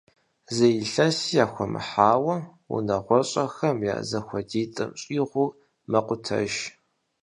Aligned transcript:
Зы 0.55 0.67
илъэси 0.83 1.31
яхуэмыхьауэ, 1.43 2.35
унагъуэщӀэхэм 2.75 3.77
я 3.93 3.95
зэхуэдитӀым 4.09 4.91
щӀигъур 5.01 5.51
мэкъутэж. 5.91 6.53